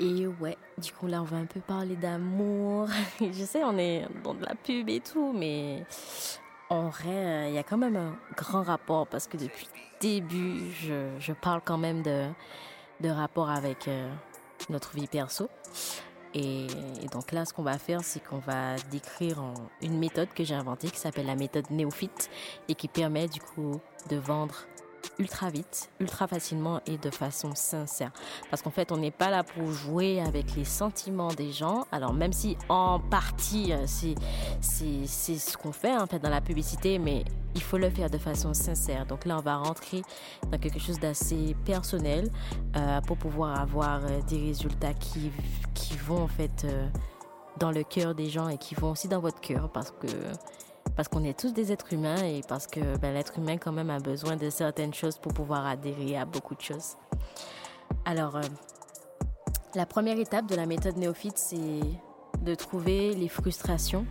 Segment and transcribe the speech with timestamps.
[0.00, 2.88] Et ouais, du coup là on va un peu parler d'amour.
[3.20, 5.84] je sais on est dans de la pub et tout, mais
[6.68, 10.72] en vrai il y a quand même un grand rapport parce que depuis le début
[10.72, 12.28] je, je parle quand même de,
[13.00, 14.10] de rapport avec euh,
[14.68, 15.48] notre vie perso.
[16.34, 16.66] Et,
[17.12, 19.40] donc là, ce qu'on va faire, c'est qu'on va décrire
[19.80, 22.28] une méthode que j'ai inventée qui s'appelle la méthode néophyte
[22.68, 23.80] et qui permet du coup
[24.10, 24.66] de vendre
[25.18, 28.10] ultra vite, ultra facilement et de façon sincère.
[28.50, 31.86] Parce qu'en fait, on n'est pas là pour jouer avec les sentiments des gens.
[31.92, 34.14] Alors même si en partie euh, c'est
[34.60, 38.18] c'est ce qu'on fait en fait dans la publicité, mais il faut le faire de
[38.18, 39.06] façon sincère.
[39.06, 40.02] Donc là, on va rentrer
[40.50, 42.30] dans quelque chose d'assez personnel
[42.76, 45.30] euh, pour pouvoir avoir euh, des résultats qui
[45.74, 46.66] qui vont en fait
[47.58, 50.06] dans le cœur des gens et qui vont aussi dans votre cœur parce que
[50.96, 53.90] parce qu'on est tous des êtres humains et parce que ben, l'être humain quand même
[53.90, 56.96] a besoin de certaines choses pour pouvoir adhérer à beaucoup de choses.
[58.04, 58.42] Alors, euh,
[59.74, 61.80] la première étape de la méthode néophyte, c'est
[62.42, 64.06] de trouver les frustrations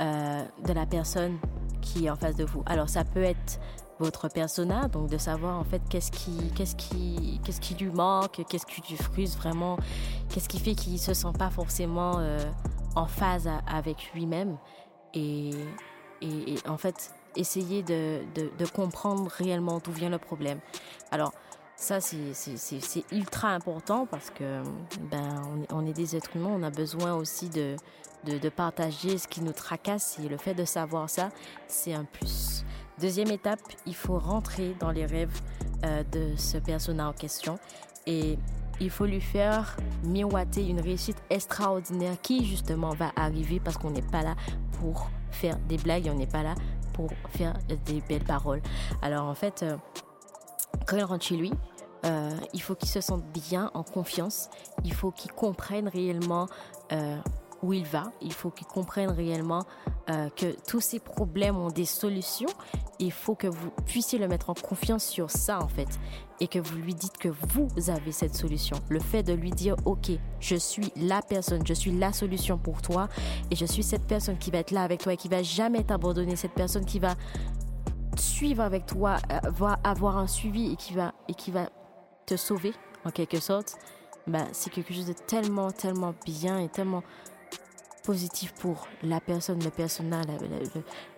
[0.00, 1.38] euh, de la personne
[1.80, 2.62] qui est en face de vous.
[2.66, 3.60] Alors, ça peut être
[3.98, 6.32] votre persona, donc de savoir en fait qu'est-ce qui,
[7.78, 9.76] lui manque, qu'est-ce qui lui frustre vraiment,
[10.28, 12.38] qu'est-ce qui fait qu'il se sent pas forcément euh,
[12.96, 14.56] en phase avec lui-même.
[15.14, 15.52] Et,
[16.22, 18.22] et, en fait, essayer de,
[18.72, 20.58] comprendre réellement d'où vient le problème.
[21.10, 21.32] Alors,
[21.76, 24.62] ça, c'est ultra important parce que
[25.10, 27.76] ben, on est, des êtres humains, on a besoin aussi de,
[28.50, 31.30] partager ce qui nous tracasse et le fait de savoir ça,
[31.66, 32.64] c'est un plus.
[33.00, 35.40] Deuxième étape, il faut rentrer dans les rêves
[35.84, 37.58] euh, de ce personnage en question
[38.06, 38.38] et
[38.80, 44.02] il faut lui faire miroiter une réussite extraordinaire qui justement va arriver parce qu'on n'est
[44.02, 44.34] pas là
[44.78, 46.54] pour faire des blagues, on n'est pas là
[46.92, 47.54] pour faire
[47.86, 48.62] des belles paroles.
[49.00, 49.76] Alors en fait, euh,
[50.86, 51.52] quand il rentre chez lui,
[52.04, 54.50] euh, il faut qu'il se sente bien, en confiance.
[54.84, 56.48] Il faut qu'il comprenne réellement
[56.92, 57.16] euh,
[57.62, 58.12] où il va.
[58.20, 59.64] Il faut qu'il comprenne réellement
[60.10, 62.48] euh, que tous ces problèmes ont des solutions.
[62.98, 65.88] Il faut que vous puissiez le mettre en confiance sur ça en fait
[66.40, 68.76] et que vous lui dites que vous avez cette solution.
[68.88, 70.10] Le fait de lui dire OK,
[70.40, 73.08] je suis la personne, je suis la solution pour toi
[73.50, 75.84] et je suis cette personne qui va être là avec toi et qui va jamais
[75.84, 77.14] t'abandonner, cette personne qui va
[78.16, 81.70] suivre avec toi, euh, va avoir un suivi et qui va et qui va
[82.26, 82.72] te sauver
[83.04, 83.76] en quelque sorte.
[84.26, 87.02] Bah, c'est quelque chose de tellement tellement bien et tellement
[88.02, 90.26] positif pour la personne, le personnel,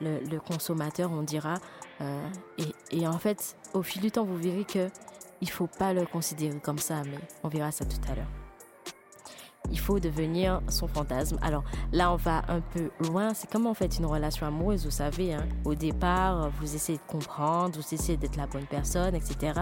[0.00, 1.55] le, consommateur, on dira.
[2.00, 2.28] Euh,
[2.59, 4.89] et, et, en fait, au fil du temps, vous verrez que
[5.41, 8.31] il faut pas le considérer comme ça, mais on verra ça tout à l'heure.
[9.71, 11.39] Il faut devenir son fantasme.
[11.43, 13.34] Alors là, on va un peu loin.
[13.34, 15.34] C'est comme en fait une relation amoureuse, vous savez.
[15.34, 15.47] Hein.
[15.65, 19.61] Au départ, vous essayez de comprendre, vous essayez d'être la bonne personne, etc.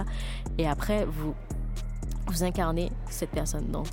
[0.59, 1.35] Et après, vous
[2.27, 3.71] vous incarnez cette personne.
[3.71, 3.87] Donc,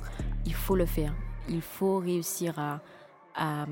[0.46, 1.14] il faut le faire.
[1.48, 2.80] Il faut réussir à,
[3.34, 3.66] à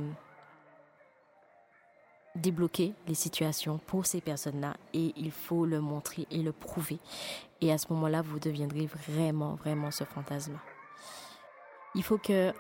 [2.34, 6.98] débloquer les situations pour ces personnes-là et il faut le montrer et le prouver.
[7.60, 10.58] Et à ce moment-là, vous deviendrez vraiment, vraiment ce fantasme.
[11.94, 12.52] Il faut que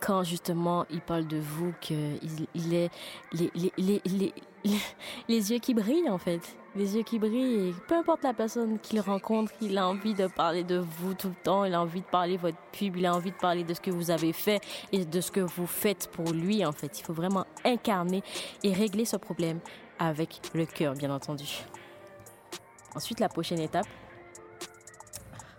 [0.00, 2.18] quand justement il parle de vous, qu'il
[2.54, 2.90] il est
[3.32, 4.34] les, les, les,
[5.28, 6.40] les, yeux qui brillent en fait,
[6.74, 7.74] les yeux qui brillent.
[7.86, 11.42] Peu importe la personne qu'il rencontre, il a envie de parler de vous tout le
[11.42, 13.74] temps, il a envie de parler de votre pub, il a envie de parler de
[13.74, 14.60] ce que vous avez fait
[14.92, 16.98] et de ce que vous faites pour lui en fait.
[16.98, 18.22] Il faut vraiment incarner
[18.62, 19.60] et régler ce problème
[19.98, 21.64] avec le cœur, bien entendu.
[22.94, 23.86] Ensuite, la prochaine étape,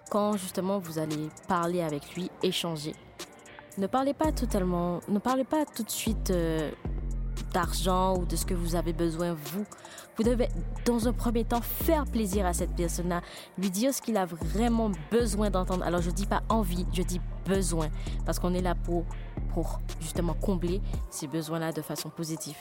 [0.09, 2.93] quand justement vous allez parler avec lui, échanger.
[3.77, 6.71] Ne parlez pas totalement, ne parlez pas tout de suite euh,
[7.53, 9.65] d'argent ou de ce que vous avez besoin vous.
[10.17, 10.49] Vous devez
[10.85, 13.21] dans un premier temps faire plaisir à cette personne-là,
[13.57, 15.83] lui dire ce qu'il a vraiment besoin d'entendre.
[15.85, 17.87] Alors je dis pas envie, je dis besoin
[18.25, 19.05] parce qu'on est là pour
[19.53, 22.57] pour justement combler ces besoins-là de façon positive.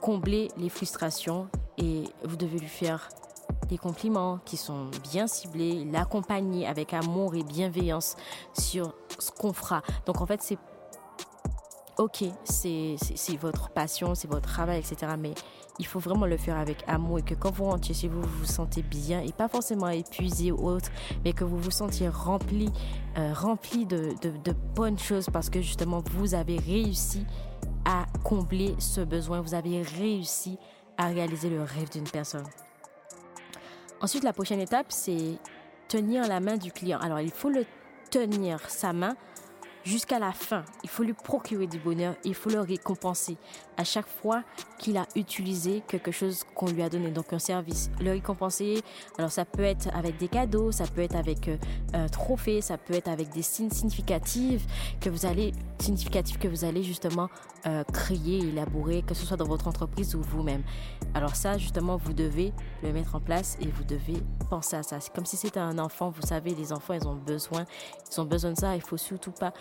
[0.00, 3.08] Combler les frustrations et vous devez lui faire
[3.68, 8.16] des compliments qui sont bien ciblés, l'accompagner avec amour et bienveillance
[8.58, 9.82] sur ce qu'on fera.
[10.06, 10.58] Donc en fait, c'est
[11.98, 12.96] ok, c'est
[13.40, 15.12] votre passion, c'est votre travail, etc.
[15.18, 15.34] Mais
[15.78, 18.38] il faut vraiment le faire avec amour et que quand vous rentrez chez vous, vous
[18.38, 20.90] vous sentez bien et pas forcément épuisé ou autre,
[21.24, 22.70] mais que vous vous sentiez rempli,
[23.18, 27.26] euh, rempli de, de, de bonnes choses parce que justement vous avez réussi
[27.84, 30.58] à combler ce besoin, vous avez réussi
[30.96, 32.46] à réaliser le rêve d'une personne.
[34.00, 35.38] Ensuite, la prochaine étape, c'est
[35.88, 36.98] tenir la main du client.
[37.00, 37.64] Alors, il faut le
[38.10, 39.16] tenir sa main
[39.88, 40.64] jusqu'à la fin.
[40.82, 43.38] Il faut lui procurer du bonheur, il faut le récompenser
[43.78, 44.42] à chaque fois
[44.78, 47.90] qu'il a utilisé quelque chose qu'on lui a donné, donc un service.
[48.00, 48.82] Le récompenser,
[49.16, 51.56] alors ça peut être avec des cadeaux, ça peut être avec euh,
[51.94, 54.66] un trophée, ça peut être avec des signes significatifs
[55.00, 57.28] que vous allez, significatifs que vous allez justement
[57.66, 60.62] euh, créer, élaborer, que ce soit dans votre entreprise ou vous-même.
[61.14, 62.52] Alors ça, justement, vous devez
[62.82, 65.00] le mettre en place et vous devez penser à ça.
[65.00, 66.10] C'est comme si c'était un enfant.
[66.10, 67.64] Vous savez, les enfants, ils ont besoin,
[68.10, 68.74] ils ont besoin de ça.
[68.74, 69.52] Il faut surtout pas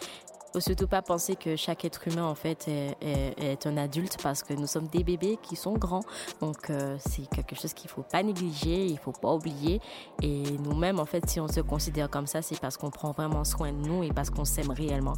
[0.53, 4.53] faut surtout pas penser que chaque être humain en fait est, un adulte parce que
[4.53, 6.03] nous sommes des bébés qui sont grands.
[6.41, 9.81] Donc euh, c'est quelque chose qu'il faut pas négliger, il faut pas oublier.
[10.21, 13.43] Et nous-mêmes en fait, si on se considère comme ça, c'est parce qu'on prend vraiment
[13.43, 15.15] soin de nous et parce qu'on s'aime réellement.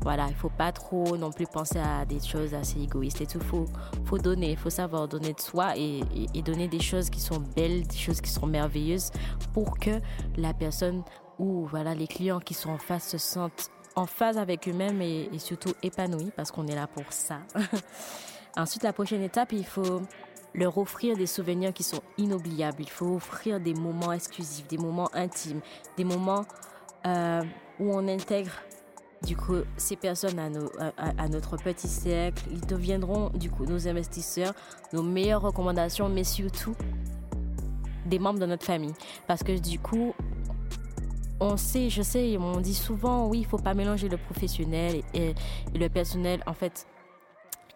[0.00, 3.40] Voilà, il faut pas trop non plus penser à des choses assez égoïstes et tout.
[3.40, 3.66] Faut
[4.04, 6.00] faut donner, faut savoir donner de soi et,
[6.34, 9.10] et donner des choses qui sont belles, des choses qui sont merveilleuses
[9.52, 10.00] pour que
[10.36, 11.02] la personne
[11.38, 15.28] ou voilà les clients qui sont en face se sentent en phase avec eux-mêmes et,
[15.38, 17.38] surtout épanouis parce qu'on est là pour ça.
[18.56, 20.02] Ensuite, la prochaine étape, il faut
[20.54, 22.78] leur offrir des souvenirs qui sont inoubliables.
[22.80, 25.60] Il faut offrir des moments exclusifs, des moments intimes,
[25.96, 26.44] des moments
[27.06, 27.42] euh,
[27.78, 28.52] où on intègre
[29.22, 32.42] du coup ces personnes à, à, notre petit cercle.
[32.50, 34.52] Ils deviendront du coup nos investisseurs,
[34.92, 36.74] nos meilleures recommandations, mais surtout
[38.06, 38.94] des membres de notre famille.
[39.26, 40.14] Parce que du coup,
[41.40, 45.34] on sait, je sais, on dit souvent, oui, il faut pas mélanger le professionnel et,
[45.74, 46.42] le personnel.
[46.46, 46.86] En fait,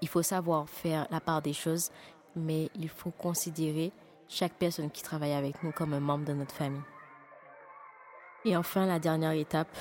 [0.00, 1.90] il faut savoir faire la part des choses,
[2.34, 3.92] mais il faut considérer
[4.28, 6.82] chaque personne qui travaille avec nous comme un membre de notre famille.
[8.44, 9.76] Et enfin, la dernière étape,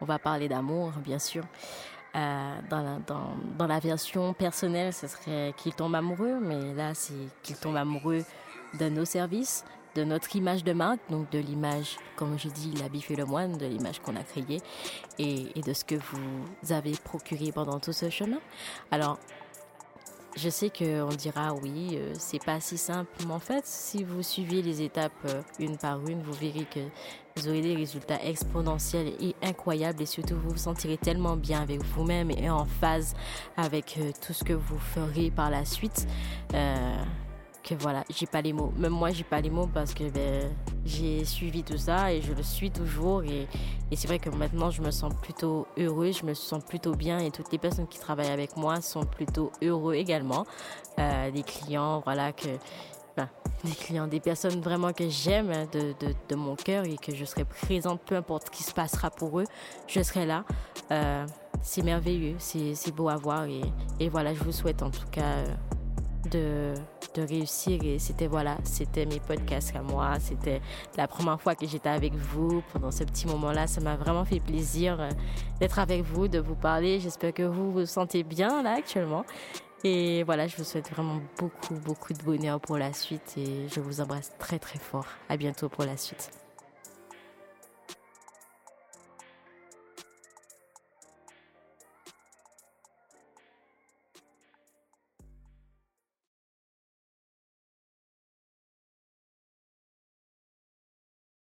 [0.00, 1.44] on va parler d'amour, bien sûr.
[2.14, 6.94] Euh, dans, la, dans, dans, la version personnelle, ce serait qu'il tombe amoureux, mais là,
[6.94, 8.24] c'est qu'il tombe amoureux
[8.78, 9.64] de nos services,
[9.96, 13.24] de notre image de marque, donc de l'image, comme je dis, la bif et le
[13.24, 14.60] moine, de l'image qu'on a créée
[15.18, 18.38] et, de ce que vous avez procuré pendant tout ce chemin.
[18.90, 19.18] Alors,
[20.36, 24.22] je sais qu'on dira oui, euh, c'est pas si simple, mais en fait, si vous
[24.22, 26.80] suivez les étapes euh, une par une, vous verrez que
[27.36, 31.82] vous aurez des résultats exponentiels et incroyables et surtout vous vous sentirez tellement bien avec
[31.82, 33.14] vous-même et en phase
[33.56, 36.06] avec euh, tout ce que vous ferez par la suite
[37.66, 38.72] que voilà, j'ai pas les mots.
[38.76, 40.50] Même moi, j'ai pas les mots parce que ben,
[40.84, 43.24] j'ai suivi tout ça et je le suis toujours.
[43.24, 43.48] Et,
[43.90, 47.18] et c'est vrai que maintenant, je me sens plutôt heureux, je me sens plutôt bien
[47.18, 50.46] et toutes les personnes qui travaillent avec moi sont plutôt heureux également.
[50.98, 52.48] Euh, des clients, voilà, que.
[53.16, 53.28] Ben,
[53.64, 57.24] des clients, des personnes vraiment que j'aime de, de, de, mon cœur et que je
[57.24, 59.46] serai présente, peu importe ce qui se passera pour eux,
[59.86, 60.44] je serai là.
[60.90, 61.26] Euh,
[61.62, 63.62] c'est merveilleux, c'est beau à voir et,
[63.98, 65.54] et, voilà, je vous souhaite en tout cas euh,
[66.30, 66.74] de
[67.16, 67.82] de réussir.
[67.82, 70.18] Et c'était voilà, c'était mes podcasts à moi.
[70.20, 70.60] C'était
[70.96, 73.66] la première fois que j'étais avec vous pendant ce petit moment-là.
[73.66, 75.10] Ça m'a vraiment fait plaisir euh,
[75.60, 77.00] d'être avec vous, de vous parler.
[77.00, 79.24] J'espère que vous vous sentez bien là actuellement.
[79.84, 83.80] Et voilà, je vous souhaite vraiment beaucoup, beaucoup de bonheur pour la suite et je
[83.80, 85.06] vous embrasse très, très fort.
[85.28, 86.45] À bientôt pour la suite.